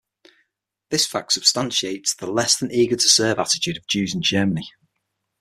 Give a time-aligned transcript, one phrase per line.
[0.89, 4.65] This fact substantiates the "less than eager to serve" attitude of Jews in Germany.